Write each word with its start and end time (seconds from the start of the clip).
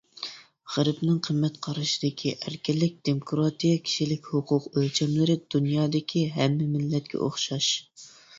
غەربنىڭ 0.75 1.17
قىممەت 1.27 1.59
قارىشىدىكى 1.67 2.31
ئەركىنلىك، 2.45 2.95
دېموكراتىيە، 3.09 3.83
كىشىلىك 3.91 4.31
ھوقۇق 4.33 4.67
ئۆلچەملىرى 4.73 5.37
دۇنيادىكى 5.57 6.25
ھەممە 6.41 6.73
مىللەتكە 6.73 7.23
ئوخشاش. 7.29 7.71